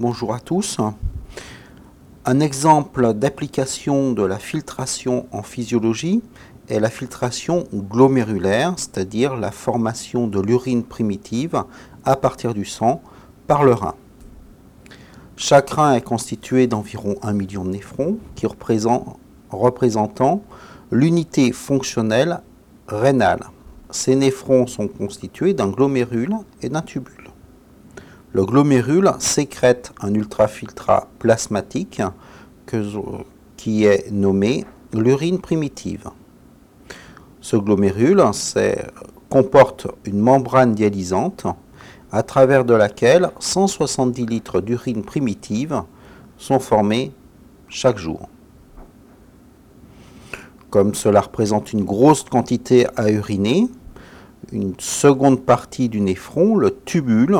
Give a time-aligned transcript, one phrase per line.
[0.00, 0.78] Bonjour à tous.
[2.24, 6.20] Un exemple d'application de la filtration en physiologie
[6.68, 11.62] est la filtration glomérulaire, c'est-à-dire la formation de l'urine primitive
[12.04, 13.02] à partir du sang
[13.46, 13.94] par le rein.
[15.36, 19.20] Chaque rein est constitué d'environ 1 million de néphrons qui représentent,
[20.90, 22.40] l'unité fonctionnelle
[22.88, 23.44] rénale.
[23.90, 27.23] Ces néphrons sont constitués d'un glomérule et d'un tubule.
[28.34, 32.02] Le glomérule sécrète un ultrafiltrat plasmatique
[33.56, 36.10] qui est nommé l'urine primitive.
[37.40, 38.24] Ce glomérule
[39.30, 41.46] comporte une membrane dialysante
[42.10, 45.84] à travers de laquelle 170 litres d'urine primitive
[46.36, 47.12] sont formés
[47.68, 48.28] chaque jour.
[50.70, 53.68] Comme cela représente une grosse quantité à uriner,
[54.50, 57.38] une seconde partie du néphron, le tubule,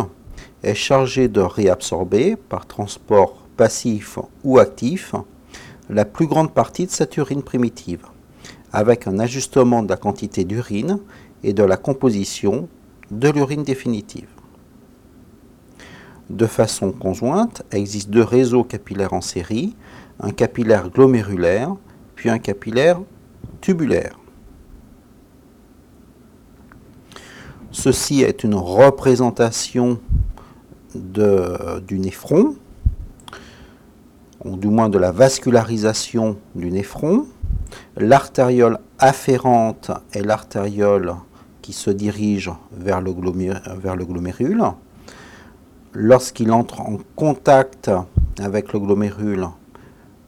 [0.65, 5.15] est chargé de réabsorber par transport passif ou actif
[5.89, 8.07] la plus grande partie de cette urine primitive,
[8.73, 10.99] avec un ajustement de la quantité d'urine
[11.43, 12.69] et de la composition
[13.11, 14.29] de l'urine définitive.
[16.31, 19.77] De façon conjointe, existent deux réseaux capillaires en série,
[20.21, 21.75] un capillaire glomérulaire
[22.15, 23.01] puis un capillaire
[23.61, 24.19] tubulaire.
[27.73, 29.99] Ceci est une représentation
[30.95, 32.55] du néphron,
[34.45, 37.27] ou du moins de la vascularisation du néphron.
[37.97, 41.15] L'artériole afférente est l'artériole
[41.63, 43.13] qui se dirige vers le,
[43.79, 44.63] vers le glomérule.
[45.93, 47.91] Lorsqu'il entre en contact
[48.39, 49.49] avec le glomérule,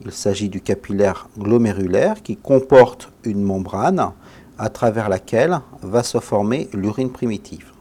[0.04, 4.12] il s'agit du capillaire glomérulaire qui comporte une membrane
[4.58, 7.72] à travers laquelle va se former l'urine primitive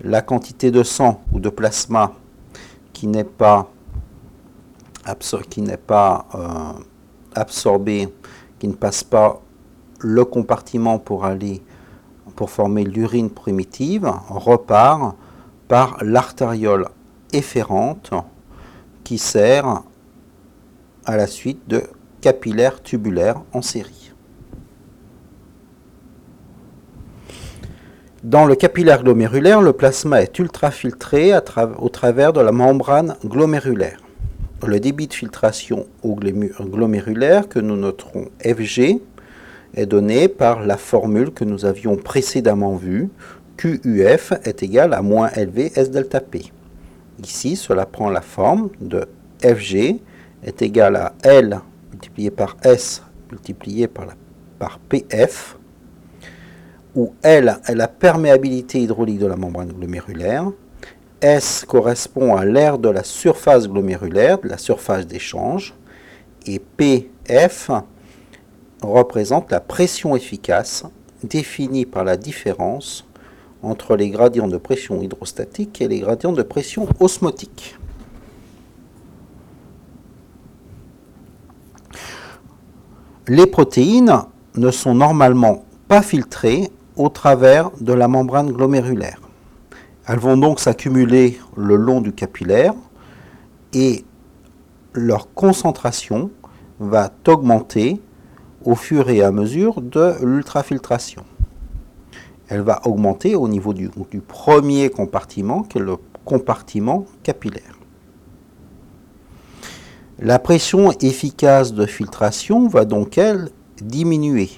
[0.00, 2.12] la quantité de sang ou de plasma
[2.92, 3.70] qui n'est pas,
[5.50, 6.72] qui euh,
[7.34, 8.08] absorbée,
[8.58, 9.40] qui ne passe pas
[10.00, 11.62] le compartiment pour aller
[12.36, 15.16] pour former l'urine primitive, repart
[15.66, 16.88] par l'artériole
[17.32, 18.12] efférente
[19.02, 19.82] qui sert
[21.04, 21.82] à la suite de
[22.20, 24.07] capillaires tubulaires en série.
[28.24, 31.32] Dans le capillaire glomérulaire, le plasma est ultrafiltré
[31.78, 34.00] au travers de la membrane glomérulaire.
[34.66, 38.98] Le débit de filtration au glomérulaire que nous noterons Fg
[39.74, 43.08] est donné par la formule que nous avions précédemment vue,
[43.56, 46.50] QUF est égal à moins LV S delta P.
[47.22, 49.06] Ici, cela prend la forme de
[49.42, 50.00] Fg
[50.42, 51.60] est égal à L
[51.92, 54.06] multiplié par S multiplié par,
[54.58, 55.57] par PF
[56.94, 60.50] où L est la perméabilité hydraulique de la membrane glomérulaire,
[61.20, 65.74] S correspond à l'air de la surface glomérulaire, de la surface d'échange,
[66.46, 67.70] et PF
[68.82, 70.84] représente la pression efficace
[71.24, 73.04] définie par la différence
[73.62, 77.76] entre les gradients de pression hydrostatique et les gradients de pression osmotique.
[83.26, 84.22] Les protéines
[84.54, 89.20] ne sont normalement pas filtrées au travers de la membrane glomérulaire.
[90.06, 92.74] Elles vont donc s'accumuler le long du capillaire
[93.72, 94.04] et
[94.92, 96.30] leur concentration
[96.80, 98.00] va augmenter
[98.64, 101.24] au fur et à mesure de l'ultrafiltration.
[102.48, 103.90] Elle va augmenter au niveau du,
[104.26, 107.78] premier compartiment, qui est le compartiment capillaire.
[110.18, 114.50] La pression efficace de filtration va donc, elle, diminuer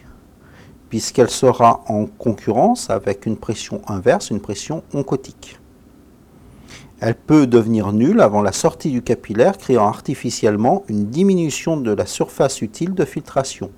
[0.90, 5.58] puisqu'elle sera en concurrence avec une pression inverse, une pression oncotique.
[6.98, 12.04] Elle peut devenir nulle avant la sortie du capillaire, créant artificiellement une diminution de la
[12.04, 13.70] surface utile de filtration,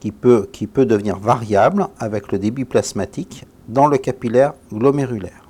[0.00, 5.48] qui peut, qui peut devenir variable avec le débit plasmatique dans le capillaire glomérulaire.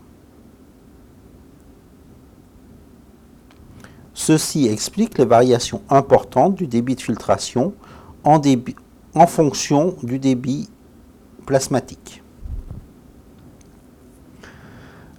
[4.14, 7.74] Ceci explique les variations importantes du débit de filtration
[8.24, 8.40] en,
[9.14, 10.70] en fonction du débit
[11.44, 12.22] plasmatique.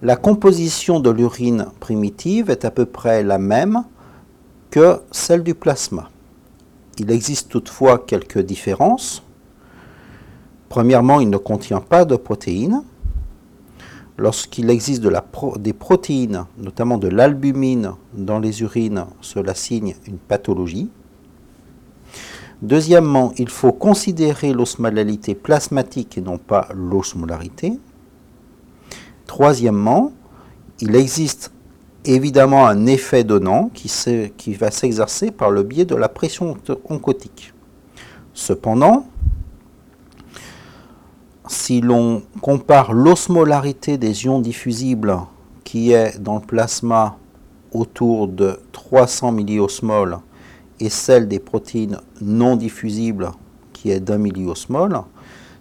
[0.01, 3.85] La composition de l'urine primitive est à peu près la même
[4.69, 6.09] que celle du plasma.
[6.97, 9.23] Il existe toutefois quelques différences.
[10.69, 12.83] Premièrement, il ne contient pas de protéines.
[14.17, 15.03] Lorsqu'il existe
[15.57, 20.89] des protéines, notamment de l'albumine dans les urines, cela signe une pathologie.
[22.61, 27.79] Deuxièmement, il faut considérer l'osmolalité plasmatique et non pas l'osmolarité.
[29.25, 30.13] Troisièmement,
[30.79, 31.51] il existe
[32.05, 36.55] évidemment un effet donnant qui, va s'exercer par le biais de la pression
[36.89, 37.53] oncotique.
[38.33, 39.05] Cependant,
[41.47, 45.17] si l'on compare l'osmolarité des ions diffusibles
[45.63, 47.17] qui est dans le plasma
[47.71, 50.19] autour de 300 milliosmoles
[50.79, 53.31] et celle des protéines non diffusibles
[53.73, 55.01] qui est d'un milliosmol,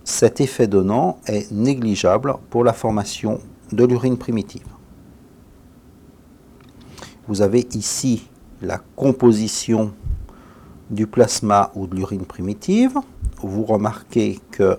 [0.05, 3.41] cet effet donnant est négligeable pour la formation
[3.73, 4.67] de l'urine primitive.
[7.27, 8.29] Vous avez ici
[8.61, 9.93] la composition
[10.91, 12.99] du plasma ou de l'urine primitive.
[13.43, 14.77] Vous remarquez que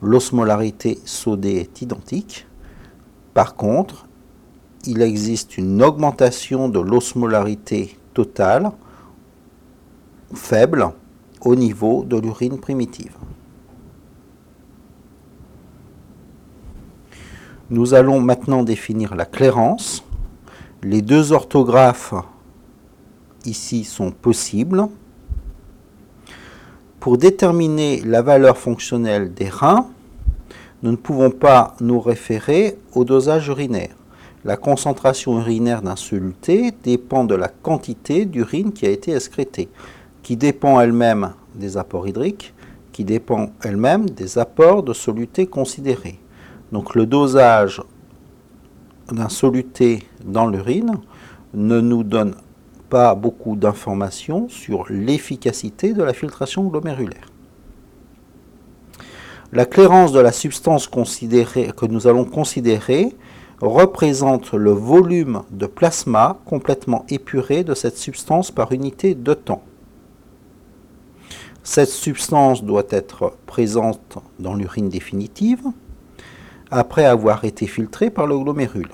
[0.00, 2.46] l'osmolarité sodée est identique.
[3.32, 4.06] Par contre,
[4.86, 8.70] il existe une augmentation de l'osmolarité totale
[10.34, 10.90] faible
[11.40, 13.16] au niveau de l'urine primitive.
[17.70, 20.04] Nous allons maintenant définir la clairance.
[20.82, 22.14] Les deux orthographes
[23.46, 24.86] ici sont possibles.
[27.00, 29.88] Pour déterminer la valeur fonctionnelle des reins,
[30.82, 33.96] nous ne pouvons pas nous référer au dosage urinaire.
[34.44, 39.70] La concentration urinaire d'un soluté dépend de la quantité d'urine qui a été excrétée,
[40.24, 42.54] qui dépend elle-même des apports hydriques,
[42.92, 46.18] qui dépend elle-même des apports de soluté considérés.
[46.72, 47.82] Donc le dosage
[49.12, 50.94] d'un soluté dans l'urine
[51.52, 52.34] ne nous donne
[52.88, 57.26] pas beaucoup d'informations sur l'efficacité de la filtration glomérulaire.
[59.52, 63.14] La clairance de la substance que nous allons considérer
[63.60, 69.62] représente le volume de plasma complètement épuré de cette substance par unité de temps.
[71.66, 75.64] Cette substance doit être présente dans l'urine définitive
[76.70, 78.90] après avoir été filtrée par le glomérule.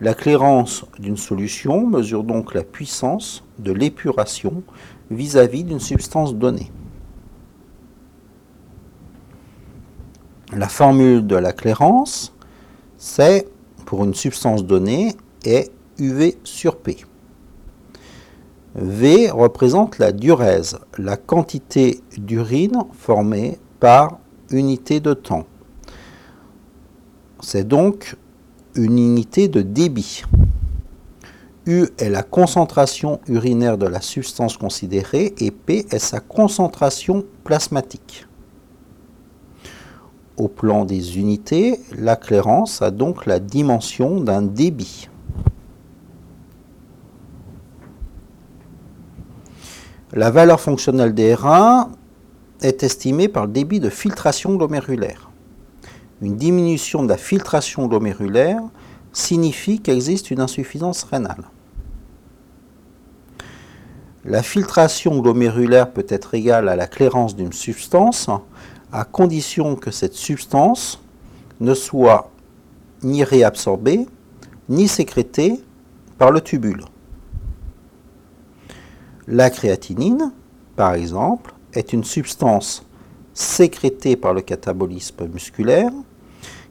[0.00, 4.62] La clairance d'une solution mesure donc la puissance de l'épuration
[5.10, 6.72] vis-à-vis d'une substance donnée.
[10.54, 12.34] La formule de la clairance,
[12.96, 13.48] c'est
[13.84, 15.14] pour une substance donnée
[15.44, 17.04] est UV sur P.
[18.74, 24.18] V représente la diurèse, la quantité d'urine formée par
[24.50, 25.44] unité de temps.
[27.40, 28.16] C'est donc
[28.74, 30.22] une unité de débit.
[31.66, 38.26] U est la concentration urinaire de la substance considérée et P est sa concentration plasmatique.
[40.38, 45.08] Au plan des unités, la clairance a donc la dimension d'un débit.
[50.14, 51.88] La valeur fonctionnelle des reins
[52.60, 55.30] est estimée par le débit de filtration glomérulaire.
[56.20, 58.60] Une diminution de la filtration glomérulaire
[59.14, 61.44] signifie qu'existe une insuffisance rénale.
[64.26, 68.28] La filtration glomérulaire peut être égale à la clairance d'une substance
[68.92, 71.02] à condition que cette substance
[71.60, 72.30] ne soit
[73.02, 74.06] ni réabsorbée,
[74.68, 75.60] ni sécrétée
[76.18, 76.84] par le tubule.
[79.28, 80.32] La créatinine,
[80.74, 82.84] par exemple, est une substance
[83.34, 85.92] sécrétée par le catabolisme musculaire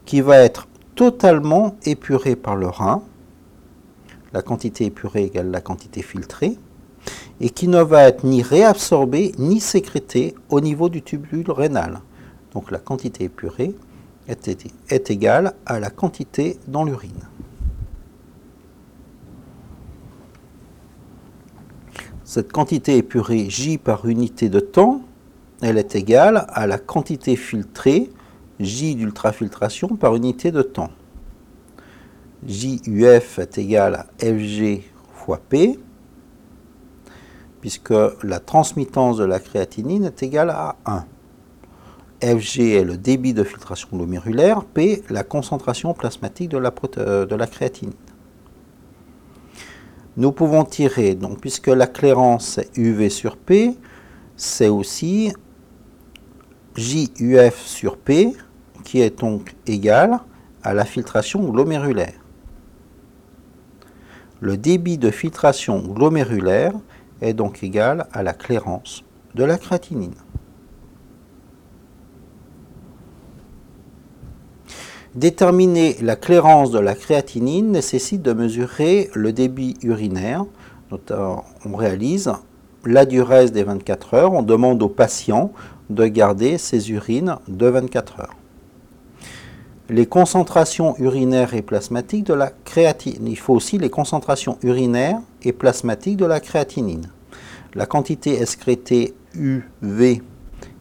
[0.06, 3.03] qui va être totalement épurée par le rein,
[4.33, 6.58] la quantité épurée égale la quantité filtrée,
[7.39, 12.01] et qui ne va être ni réabsorbée ni sécrétée au niveau du tubule rénal.
[12.53, 13.75] Donc la quantité épurée
[14.27, 17.27] est, égale à la quantité dans l'urine.
[22.33, 25.01] Cette quantité épurée J par unité de temps,
[25.61, 28.09] elle est égale à la quantité filtrée
[28.57, 30.91] J d'ultrafiltration par unité de temps.
[32.47, 34.79] JUF est égal à FG
[35.13, 35.77] fois P,
[37.59, 41.03] puisque la transmittance de la créatinine est égale à 1.
[42.21, 47.35] Fg est le débit de filtration glomérulaire, P la concentration plasmatique de la, euh, de
[47.35, 47.91] la créatinine.
[50.18, 53.77] Nous pouvons tirer, donc puisque la clairance UV sur P,
[54.36, 55.32] c'est aussi
[56.75, 58.34] JUF sur P
[58.84, 60.20] qui est donc égal
[60.63, 62.20] à la filtration glomérulaire.
[64.41, 66.74] Le débit de filtration glomérulaire
[67.22, 69.03] est donc égal à la clairance
[69.36, 70.15] de la créatinine.
[75.15, 80.46] Déterminer la clairance de la créatinine nécessite de mesurer le débit urinaire.
[81.10, 82.32] On réalise
[82.86, 84.32] la durée des 24 heures.
[84.32, 85.51] On demande au patient
[85.89, 88.36] de garder ses urines de 24 heures.
[89.89, 93.27] les concentrations urinaires et plasmatiques de la créatinine.
[93.27, 97.10] Il faut aussi les concentrations urinaires et plasmatiques de la créatinine.
[97.75, 100.22] La quantité excrétée UV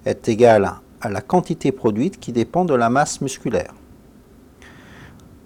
[0.05, 3.75] est égale à la quantité produite qui dépend de la masse musculaire.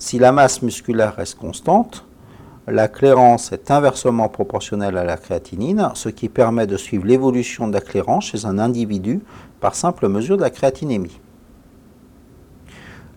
[0.04, 2.04] Si la masse musculaire reste constante,
[2.66, 7.72] la clairance est inversement proportionnelle à la créatinine, ce qui permet de suivre l'évolution de
[7.72, 9.22] la clairance chez un individu
[9.60, 11.18] par simple mesure de la créatinémie.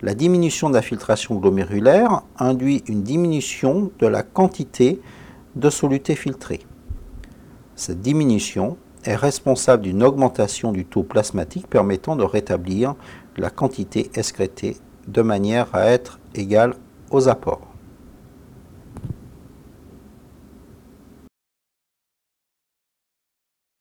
[0.01, 5.01] La diminution de la filtration glomérulaire induit une diminution de la quantité
[5.57, 6.61] de soluté filtrée.
[7.75, 12.95] Cette diminution est responsable d'une augmentation du taux plasmatique permettant de rétablir
[13.35, 14.77] la quantité excrétée
[15.09, 16.73] de manière à être égale
[17.11, 17.66] aux apports.